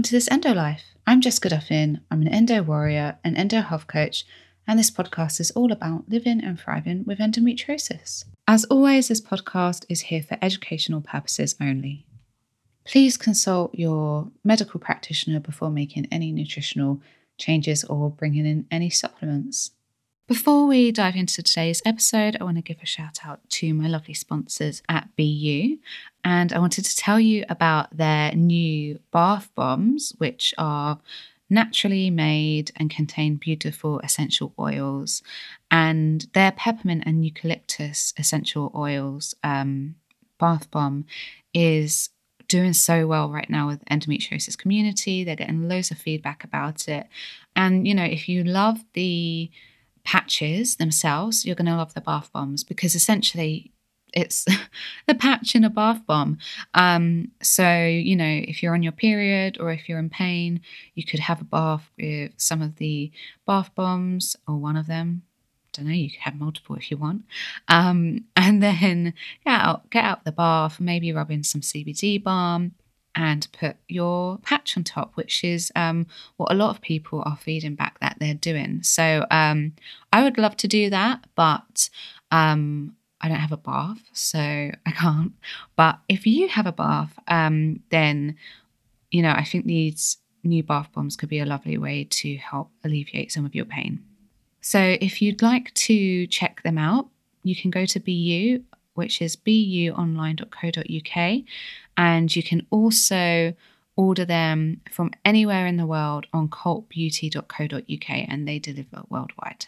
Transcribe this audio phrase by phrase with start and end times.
[0.00, 0.84] Welcome to this Endo Life.
[1.06, 2.00] I'm Jessica Duffin.
[2.10, 4.24] I'm an endo warrior, an endo health coach,
[4.66, 8.24] and this podcast is all about living and thriving with endometriosis.
[8.48, 12.06] As always, this podcast is here for educational purposes only.
[12.86, 17.02] Please consult your medical practitioner before making any nutritional
[17.36, 19.72] changes or bringing in any supplements.
[20.30, 23.88] Before we dive into today's episode, I want to give a shout out to my
[23.88, 25.78] lovely sponsors at BU.
[26.22, 31.00] And I wanted to tell you about their new bath bombs, which are
[31.50, 35.24] naturally made and contain beautiful essential oils.
[35.68, 39.96] And their peppermint and eucalyptus essential oils um,
[40.38, 41.06] bath bomb
[41.52, 42.10] is
[42.46, 45.24] doing so well right now with endometriosis community.
[45.24, 47.08] They're getting loads of feedback about it.
[47.56, 49.50] And, you know, if you love the
[50.04, 53.72] patches themselves, you're going to love the bath bombs because essentially
[54.12, 54.44] it's
[55.06, 56.38] the patch in a bath bomb.
[56.74, 60.60] Um, so, you know, if you're on your period or if you're in pain,
[60.94, 63.10] you could have a bath with some of the
[63.46, 65.22] bath bombs or one of them.
[65.72, 67.22] Don't know, you could have multiple if you want.
[67.68, 72.72] Um, and then get out, get out the bath, maybe rub in some CBD balm
[73.14, 77.36] and put your patch on top, which is um, what a lot of people are
[77.36, 78.82] feeding back that they're doing.
[78.82, 79.72] So um,
[80.12, 81.90] I would love to do that, but
[82.30, 85.32] um, I don't have a bath, so I can't.
[85.76, 88.36] But if you have a bath, um, then
[89.10, 92.70] you know I think these new bath bombs could be a lovely way to help
[92.84, 94.02] alleviate some of your pain.
[94.62, 97.08] So if you'd like to check them out,
[97.42, 98.62] you can go to BU
[98.94, 101.44] which is buonline.co.uk.
[102.00, 103.52] And you can also
[103.94, 109.66] order them from anywhere in the world on cultbeauty.co.uk and they deliver worldwide.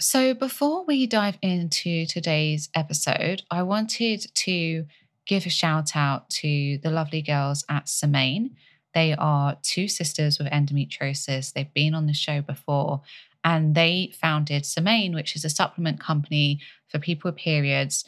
[0.00, 4.86] So, before we dive into today's episode, I wanted to
[5.26, 8.56] give a shout out to the lovely girls at Semaine.
[8.94, 11.52] They are two sisters with endometriosis.
[11.52, 13.02] They've been on the show before
[13.44, 18.06] and they founded Semaine, which is a supplement company for people with periods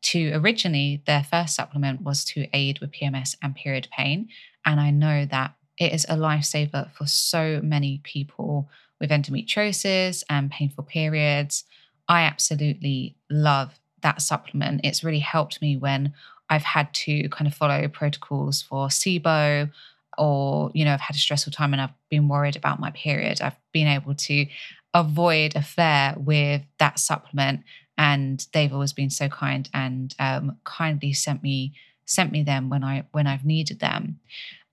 [0.00, 4.28] to originally their first supplement was to aid with PMS and period pain.
[4.64, 8.68] And I know that it is a lifesaver for so many people
[9.00, 11.64] with endometriosis and painful periods.
[12.08, 14.80] I absolutely love that supplement.
[14.84, 16.12] It's really helped me when
[16.50, 19.70] I've had to kind of follow protocols for SIBO
[20.16, 23.40] or, you know, I've had a stressful time and I've been worried about my period.
[23.40, 24.46] I've been able to
[24.94, 27.60] avoid a flare with that supplement
[27.98, 31.74] and they've always been so kind and um, kindly sent me
[32.06, 34.20] sent me them when I when I've needed them.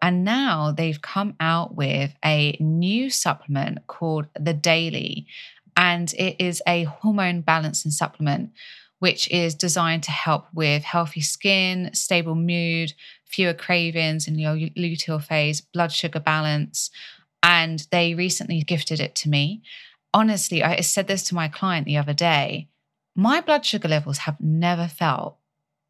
[0.01, 5.25] And now they've come out with a new supplement called the Daily,
[5.75, 8.51] and it is a hormone balancing supplement
[8.99, 12.93] which is designed to help with healthy skin, stable mood,
[13.25, 16.89] fewer cravings in your luteal phase, blood sugar balance.
[17.43, 19.61] And they recently gifted it to me.
[20.13, 22.69] Honestly, I said this to my client the other day
[23.15, 25.37] my blood sugar levels have never felt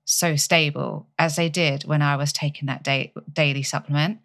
[0.06, 4.20] so stable as they did when I was taking that day, daily supplement.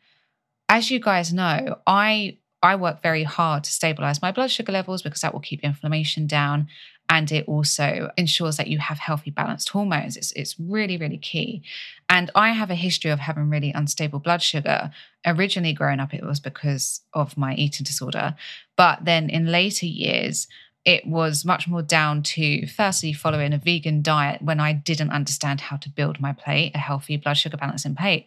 [0.68, 5.00] As you guys know, I I work very hard to stabilize my blood sugar levels
[5.00, 6.68] because that will keep inflammation down
[7.08, 10.18] and it also ensures that you have healthy balanced hormones.
[10.18, 11.62] It's, it's really really key.
[12.10, 14.90] And i have a history of having really unstable blood sugar.
[15.24, 18.36] Originally growing up it was because of my eating disorder.
[18.76, 20.46] But then in later years
[20.84, 25.60] it was much more down to firstly following a vegan diet when I didn't understand
[25.60, 28.26] how to build my plate, a healthy blood sugar balancing plate.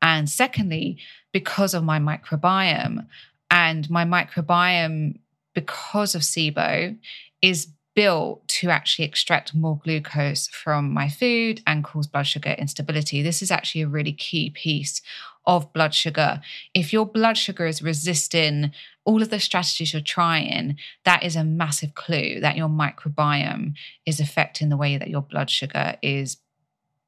[0.00, 0.98] And secondly,
[1.32, 3.06] because of my microbiome
[3.50, 5.18] and my microbiome,
[5.54, 6.96] because of SIBO,
[7.42, 13.20] is built to actually extract more glucose from my food and cause blood sugar instability.
[13.20, 15.02] This is actually a really key piece
[15.46, 16.40] of blood sugar.
[16.74, 18.72] If your blood sugar is resisting
[19.04, 23.74] all of the strategies you're trying, that is a massive clue that your microbiome
[24.06, 26.38] is affecting the way that your blood sugar is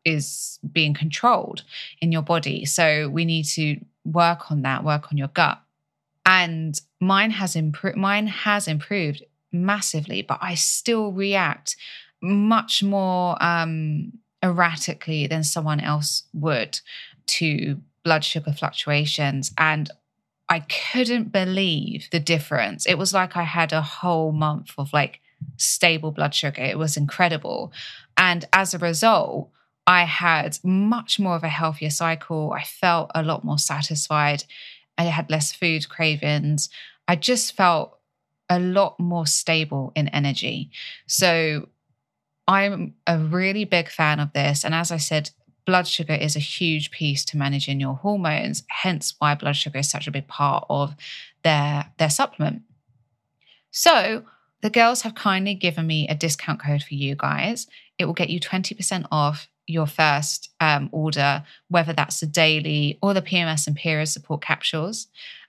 [0.05, 1.63] is being controlled
[2.01, 2.65] in your body.
[2.65, 5.61] So we need to work on that, work on your gut.
[6.27, 11.77] And mine has improved mine has improved massively, but I still react
[12.21, 14.13] much more um
[14.43, 16.81] erratically than someone else would
[17.27, 19.53] to blood sugar fluctuations.
[19.59, 19.91] And
[20.49, 22.87] I couldn't believe the difference.
[22.87, 25.21] It was like I had a whole month of like
[25.57, 26.63] stable blood sugar.
[26.63, 27.73] It was incredible.
[28.17, 29.51] And as a result,
[29.87, 32.53] I had much more of a healthier cycle.
[32.53, 34.45] I felt a lot more satisfied.
[34.99, 36.69] I had less food cravings.
[37.09, 37.99] I just felt
[38.49, 40.71] a lot more stable in energy.
[41.07, 41.69] So
[42.47, 44.65] I'm a really big fan of this.
[44.65, 45.31] And as I said
[45.65, 49.91] blood sugar is a huge piece to managing your hormones, hence why blood sugar is
[49.91, 50.95] such a big part of
[51.43, 52.63] their, their supplement.
[53.71, 54.25] So,
[54.63, 57.67] the girls have kindly given me a discount code for you guys.
[57.99, 63.15] It will get you 20% off your first um, order, whether that's the daily or
[63.15, 65.09] the PMS and period support capsules.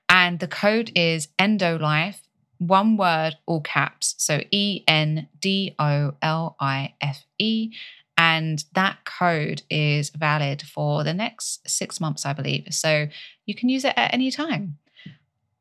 [0.10, 2.22] And the code is ENDOLIFE,
[2.58, 4.16] one word, all caps.
[4.18, 7.72] So E N D O L I F E.
[8.18, 12.68] And that code is valid for the next six months, I believe.
[12.72, 13.08] So
[13.46, 14.78] you can use it at any time.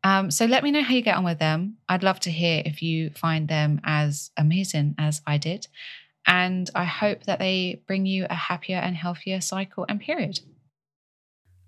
[0.05, 1.77] Um, so let me know how you get on with them.
[1.89, 5.69] I'd love to hear if you find them as amazing as I did.
[6.27, 10.41] And I hope that they bring you a happier and healthier cycle and period.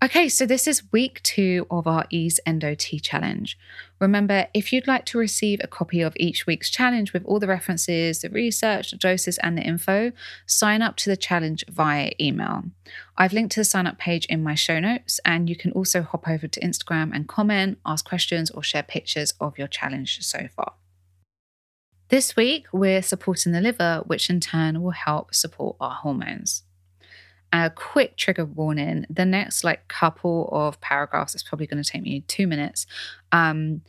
[0.04, 3.56] Okay, so this is week two of our Ease Endo Tea Challenge.
[3.98, 7.46] Remember, if you'd like to receive a copy of each week's challenge with all the
[7.46, 10.12] references, the research, the doses, and the info,
[10.44, 12.64] sign up to the challenge via email.
[13.16, 16.02] I've linked to the sign up page in my show notes, and you can also
[16.02, 20.48] hop over to Instagram and comment, ask questions, or share pictures of your challenge so
[20.54, 20.74] far.
[22.10, 26.64] This week, we're supporting the liver, which in turn will help support our hormones
[27.54, 32.02] a quick trigger warning the next like couple of paragraphs it's probably going to take
[32.02, 32.86] me two minutes
[33.32, 33.80] um,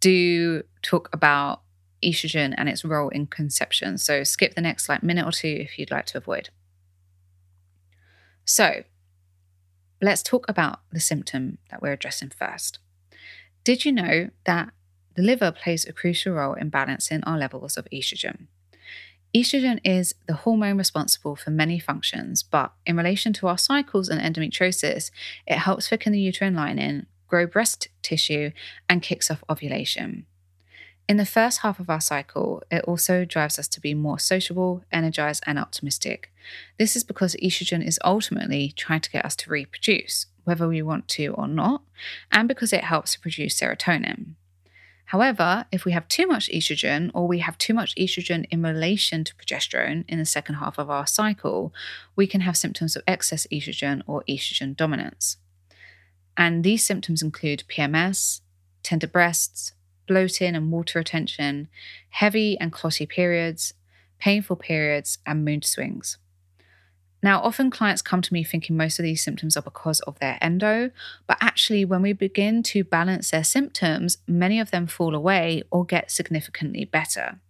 [0.00, 1.62] do talk about
[2.02, 3.98] estrogen and its role in conception.
[3.98, 6.50] So skip the next like minute or two if you'd like to avoid.
[8.44, 8.84] So
[10.00, 12.78] let's talk about the symptom that we're addressing first.
[13.64, 14.70] Did you know that
[15.14, 18.46] the liver plays a crucial role in balancing our levels of estrogen
[19.38, 24.20] Estrogen is the hormone responsible for many functions, but in relation to our cycles and
[24.20, 25.12] endometriosis,
[25.46, 28.50] it helps thicken the uterine lining, grow breast tissue,
[28.88, 30.26] and kicks off ovulation.
[31.08, 34.82] In the first half of our cycle, it also drives us to be more sociable,
[34.90, 36.32] energized, and optimistic.
[36.76, 41.06] This is because estrogen is ultimately trying to get us to reproduce, whether we want
[41.10, 41.82] to or not,
[42.32, 44.34] and because it helps to produce serotonin.
[45.08, 49.24] However, if we have too much estrogen or we have too much estrogen in relation
[49.24, 51.72] to progesterone in the second half of our cycle,
[52.14, 55.38] we can have symptoms of excess estrogen or estrogen dominance.
[56.36, 58.42] And these symptoms include PMS,
[58.82, 59.72] tender breasts,
[60.06, 61.68] bloating and water retention,
[62.10, 63.72] heavy and clotty periods,
[64.18, 66.18] painful periods, and mood swings.
[67.22, 70.38] Now, often clients come to me thinking most of these symptoms are because of their
[70.40, 70.90] endo,
[71.26, 75.84] but actually, when we begin to balance their symptoms, many of them fall away or
[75.84, 77.40] get significantly better.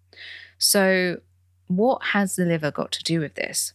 [0.56, 1.20] So,
[1.66, 3.74] what has the liver got to do with this?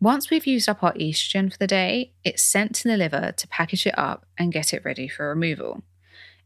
[0.00, 3.48] Once we've used up our estrogen for the day, it's sent to the liver to
[3.48, 5.82] package it up and get it ready for removal.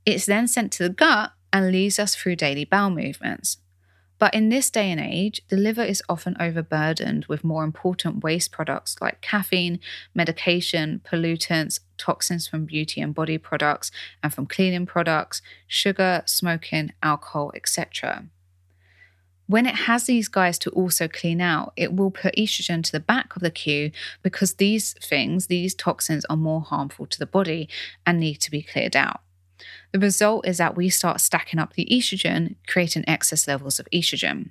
[0.07, 3.59] It's then sent to the gut and leads us through daily bowel movements.
[4.23, 8.53] But in this day and age, the liver is often overburdened with more important waste
[8.53, 9.81] products like caffeine,
[10.15, 13.91] medication, pollutants, toxins from beauty and body products
[14.23, 18.27] and from cleaning products, sugar, smoking, alcohol, etc.
[19.49, 23.01] When it has these guys to also clean out, it will put estrogen to the
[23.01, 23.91] back of the queue
[24.23, 27.69] because these things, these toxins, are more harmful to the body
[28.07, 29.21] and need to be cleared out.
[29.93, 34.51] The result is that we start stacking up the estrogen, creating excess levels of estrogen.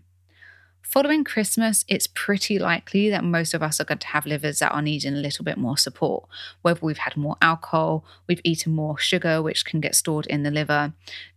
[0.82, 4.74] Following Christmas, it's pretty likely that most of us are going to have livers that
[4.74, 6.26] are needing a little bit more support.
[6.64, 10.52] Whether we've had more alcohol, we've eaten more sugar, which can get stored in the
[10.52, 10.92] liver,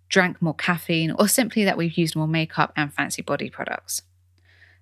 [0.08, 4.02] drank more caffeine, or simply that we've used more makeup and fancy body products.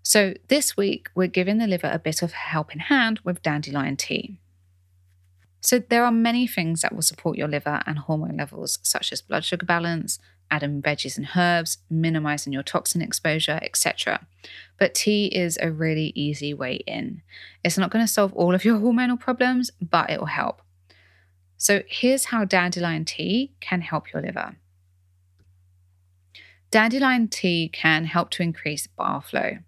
[0.03, 3.97] So, this week, we're giving the liver a bit of a helping hand with dandelion
[3.97, 4.39] tea.
[5.62, 9.23] So, there are many things that will support your liver and hormone levels, such as
[9.23, 10.19] blood sugar balance,
[10.50, 14.26] adding veggies and herbs, minimizing your toxin exposure, etc.
[14.76, 17.23] But tea is a really easy way in.
[17.64, 20.62] It's not going to solve all of your hormonal problems, but it will help.
[21.57, 24.57] So, here's how dandelion tea can help your liver.
[26.73, 29.59] Dandelion tea can help to increase bile flow.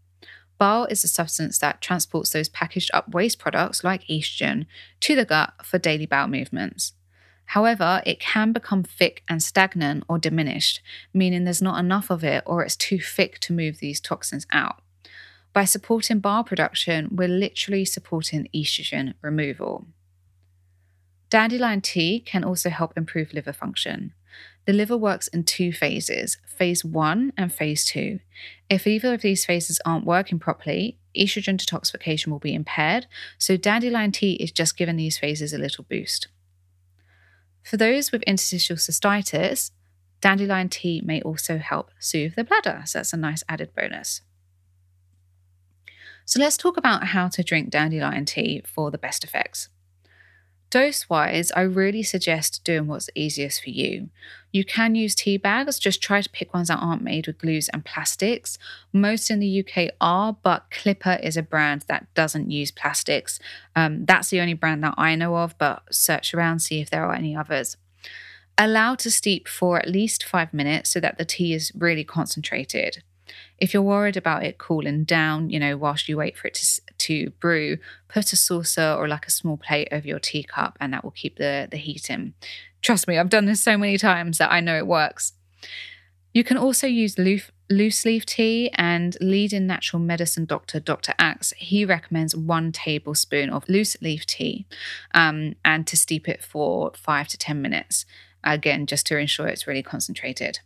[0.59, 4.67] Bile is a substance that transports those packaged up waste products like estrogen
[5.01, 6.93] to the gut for daily bowel movements.
[7.47, 10.81] However, it can become thick and stagnant or diminished,
[11.13, 14.81] meaning there's not enough of it or it's too thick to move these toxins out.
[15.53, 19.87] By supporting bile production, we're literally supporting estrogen removal.
[21.31, 24.13] Dandelion tea can also help improve liver function.
[24.67, 28.21] The liver works in two phases phase one and phase two.
[28.71, 33.07] If either of these phases aren't working properly, estrogen detoxification will be impaired,
[33.39, 36.29] so dandelion tea is just giving these phases a little boost.
[37.63, 39.71] For those with interstitial cystitis,
[40.21, 44.23] dandelion tea may also help soothe the bladder, so that's a nice added bonus.
[46.25, 49.69] So let's talk about how to drink dandelion tea for the best effects.
[50.75, 54.09] Dose wise, I really suggest doing what's easiest for you.
[54.51, 57.69] You can use tea bags, just try to pick ones that aren't made with glues
[57.69, 58.59] and plastics.
[58.93, 63.39] Most in the UK are, but Clipper is a brand that doesn't use plastics.
[63.77, 67.05] Um, that's the only brand that I know of, but search around, see if there
[67.05, 67.77] are any others.
[68.59, 73.05] Allow to steep for at least five minutes so that the tea is really concentrated.
[73.59, 76.81] If you're worried about it cooling down, you know, whilst you wait for it to,
[76.99, 77.79] to brew,
[78.09, 81.37] put a saucer or like a small plate over your teacup and that will keep
[81.37, 82.35] the, the heat in.
[82.83, 85.33] Trust me, I've done this so many times that I know it works.
[86.35, 91.15] You can also use loose, loose leaf tea and leading natural medicine doctor, Dr.
[91.19, 94.67] Axe, he recommends one tablespoon of loose leaf tea
[95.15, 98.05] um, and to steep it for five to 10 minutes.
[98.43, 100.59] Again, just to ensure it's really concentrated.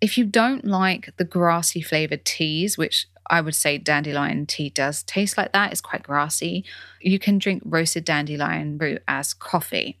[0.00, 5.02] If you don't like the grassy flavored teas, which I would say dandelion tea does
[5.02, 6.64] taste like that, it's quite grassy,
[7.00, 9.98] you can drink roasted dandelion root as coffee.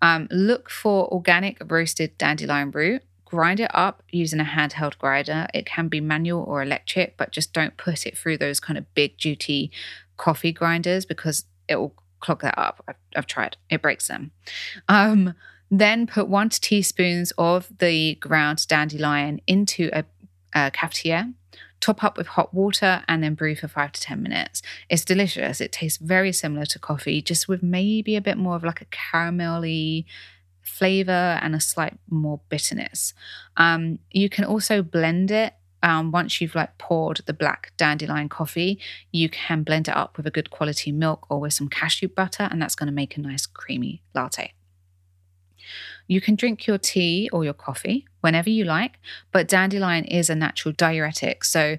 [0.00, 3.02] Um, look for organic roasted dandelion root.
[3.24, 5.46] Grind it up using a handheld grinder.
[5.54, 8.92] It can be manual or electric, but just don't put it through those kind of
[8.94, 9.70] big duty
[10.18, 12.84] coffee grinders because it will clog that up.
[12.86, 14.32] I've, I've tried, it breaks them.
[14.88, 15.34] Um,
[15.72, 20.04] then put one teaspoons of the ground dandelion into a,
[20.54, 21.32] a cafetiere.
[21.80, 24.62] Top up with hot water and then brew for five to 10 minutes.
[24.88, 25.60] It's delicious.
[25.60, 28.84] It tastes very similar to coffee, just with maybe a bit more of like a
[28.84, 30.04] caramelly
[30.60, 33.14] flavor and a slight more bitterness.
[33.56, 38.78] Um, you can also blend it um, once you've like poured the black dandelion coffee,
[39.10, 42.46] you can blend it up with a good quality milk or with some cashew butter,
[42.50, 44.52] and that's going to make a nice creamy latte.
[46.06, 48.98] You can drink your tea or your coffee whenever you like,
[49.30, 51.44] but dandelion is a natural diuretic.
[51.44, 51.78] So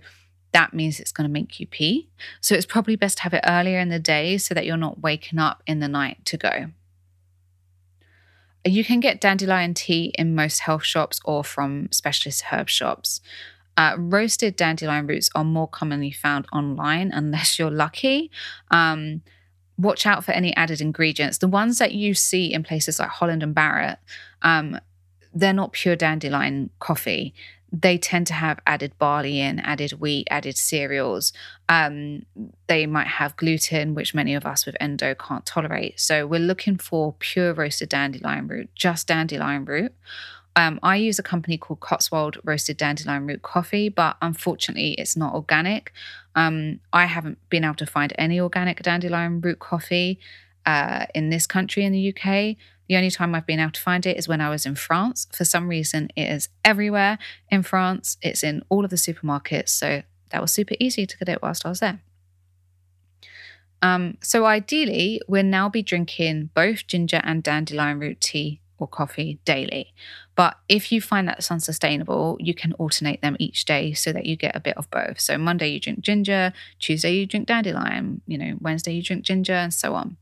[0.53, 2.09] that means it's going to make you pee.
[2.39, 5.01] So it's probably best to have it earlier in the day so that you're not
[5.01, 6.67] waking up in the night to go.
[8.65, 13.19] You can get dandelion tea in most health shops or from specialist herb shops.
[13.75, 18.31] Uh, roasted dandelion roots are more commonly found online unless you're lucky.
[18.71, 19.21] Um,
[19.77, 21.39] watch out for any added ingredients.
[21.39, 23.99] The ones that you see in places like Holland and Barrett,
[24.41, 24.79] um,
[25.33, 27.33] they're not pure dandelion coffee.
[27.71, 31.33] They tend to have added barley in, added wheat, added cereals.
[31.67, 32.23] Um,
[32.67, 35.99] they might have gluten, which many of us with endo can't tolerate.
[35.99, 39.93] So we're looking for pure roasted dandelion root, just dandelion root.
[40.55, 45.33] Um, I use a company called Cotswold Roasted Dandelion Root Coffee, but unfortunately, it's not
[45.33, 45.91] organic.
[46.35, 50.19] Um, I haven't been able to find any organic dandelion root coffee
[50.65, 52.55] uh, in this country in the UK.
[52.87, 55.27] The only time I've been able to find it is when I was in France.
[55.31, 57.17] For some reason, it is everywhere
[57.49, 58.17] in France.
[58.21, 59.69] It's in all of the supermarkets.
[59.69, 61.99] So that was super easy to get it whilst I was there.
[63.81, 69.39] Um, so ideally, we'll now be drinking both ginger and dandelion root tea or coffee
[69.45, 69.93] daily.
[70.35, 74.35] But if you find that's unsustainable, you can alternate them each day so that you
[74.35, 75.19] get a bit of both.
[75.19, 79.53] So Monday you drink ginger, Tuesday you drink dandelion, you know, Wednesday you drink ginger,
[79.53, 80.17] and so on.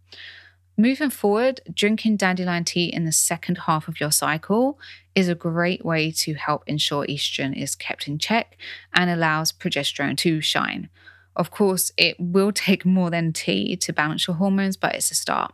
[0.77, 4.79] Moving forward, drinking dandelion tea in the second half of your cycle
[5.15, 8.57] is a great way to help ensure estrogen is kept in check
[8.93, 10.89] and allows progesterone to shine.
[11.35, 15.15] Of course, it will take more than tea to balance your hormones, but it's a
[15.15, 15.53] start.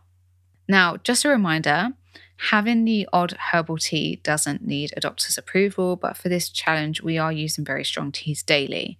[0.68, 1.94] Now, just a reminder
[2.38, 7.18] Having the odd herbal tea doesn't need a doctor's approval, but for this challenge, we
[7.18, 8.96] are using very strong teas daily.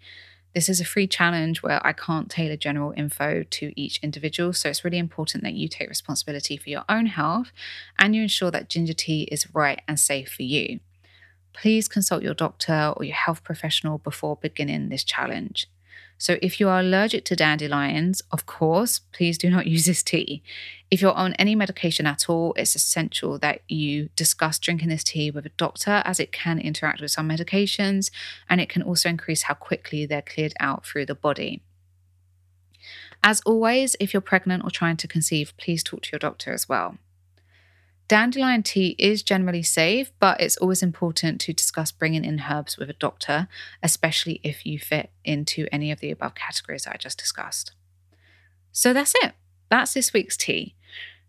[0.55, 4.69] This is a free challenge where I can't tailor general info to each individual, so
[4.69, 7.53] it's really important that you take responsibility for your own health
[7.97, 10.81] and you ensure that ginger tea is right and safe for you.
[11.53, 15.69] Please consult your doctor or your health professional before beginning this challenge.
[16.19, 20.43] So, if you are allergic to dandelions, of course, please do not use this tea.
[20.91, 25.31] If you're on any medication at all, it's essential that you discuss drinking this tea
[25.31, 28.11] with a doctor as it can interact with some medications
[28.49, 31.63] and it can also increase how quickly they're cleared out through the body.
[33.23, 36.69] As always, if you're pregnant or trying to conceive, please talk to your doctor as
[36.69, 36.99] well.
[38.09, 42.89] Dandelion tea is generally safe, but it's always important to discuss bringing in herbs with
[42.89, 43.49] a doctor,
[43.83, 47.73] especially if you fit into any of the above categories I just discussed.
[48.73, 49.35] So that's it.
[49.69, 50.75] That's this week's tea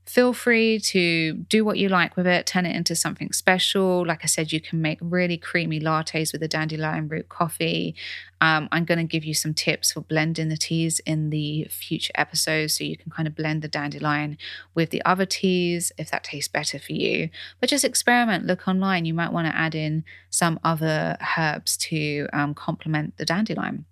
[0.09, 4.03] feel free to do what you like with it, turn it into something special.
[4.03, 7.93] Like I said, you can make really creamy lattes with the dandelion root coffee.
[8.41, 12.11] Um, I'm going to give you some tips for blending the teas in the future
[12.15, 14.39] episodes so you can kind of blend the dandelion
[14.73, 17.29] with the other teas if that tastes better for you.
[17.59, 19.05] But just experiment, look online.
[19.05, 23.85] You might want to add in some other herbs to um, complement the dandelion.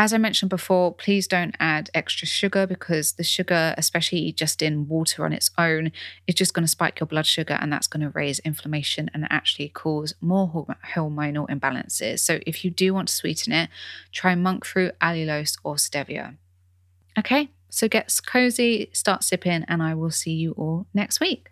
[0.00, 4.88] As I mentioned before, please don't add extra sugar because the sugar, especially just in
[4.88, 5.92] water on its own,
[6.26, 9.26] is just going to spike your blood sugar and that's going to raise inflammation and
[9.28, 12.20] actually cause more hormonal imbalances.
[12.20, 13.68] So if you do want to sweeten it,
[14.10, 16.38] try monk fruit, allulose, or stevia.
[17.18, 21.49] Okay, so get cozy, start sipping, and I will see you all next week.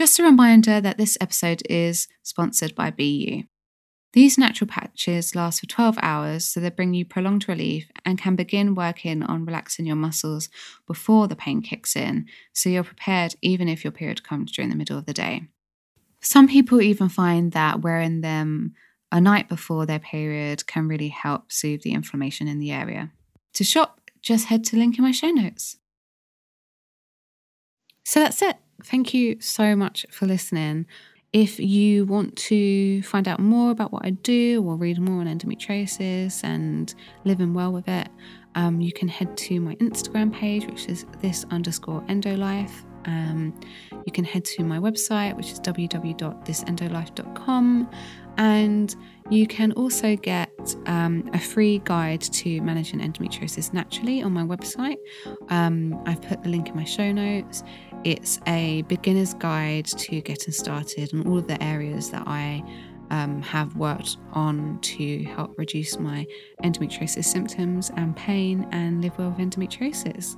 [0.00, 3.42] Just a reminder that this episode is sponsored by BU.
[4.14, 8.34] These natural patches last for 12 hours, so they bring you prolonged relief and can
[8.34, 10.48] begin working on relaxing your muscles
[10.86, 14.74] before the pain kicks in, so you're prepared even if your period comes during the
[14.74, 15.42] middle of the day.
[16.22, 18.72] Some people even find that wearing them
[19.12, 23.12] a night before their period can really help soothe the inflammation in the area.
[23.52, 25.76] To shop, just head to link in my show notes.
[28.02, 28.56] So that's it.
[28.84, 30.86] Thank you so much for listening.
[31.32, 35.26] If you want to find out more about what I do or read more on
[35.26, 36.92] endometriosis and
[37.24, 38.08] living well with it,
[38.56, 42.82] um, you can head to my Instagram page, which is this underscore endolife.
[43.06, 43.58] Um,
[44.04, 47.90] you can head to my website, which is www.thisendolife.com,
[48.36, 48.96] and
[49.30, 54.96] you can also get um, a free guide to managing endometriosis naturally on my website.
[55.48, 57.62] Um, I've put the link in my show notes.
[58.04, 62.62] It's a beginner's guide to getting started and all of the areas that I
[63.10, 66.26] um, have worked on to help reduce my
[66.64, 70.36] endometriosis symptoms and pain and live well with endometriosis.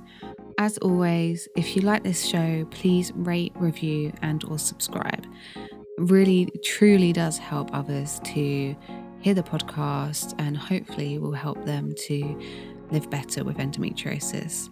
[0.57, 5.25] As always, if you like this show, please rate, review, and or subscribe.
[5.55, 8.75] It really, truly does help others to
[9.21, 12.39] hear the podcast and hopefully will help them to
[12.91, 14.69] live better with endometriosis.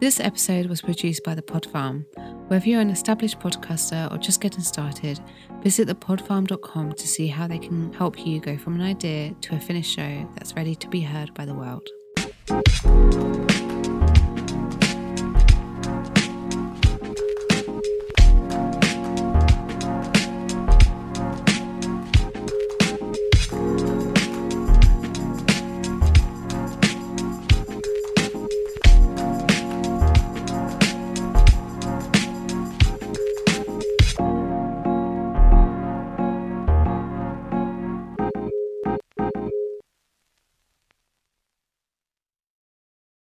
[0.00, 2.06] This episode was produced by The Pod Farm.
[2.48, 5.20] Whether you're an established podcaster or just getting started,
[5.62, 9.60] visit thepodfarm.com to see how they can help you go from an idea to a
[9.60, 11.88] finished show that's ready to be heard by the world.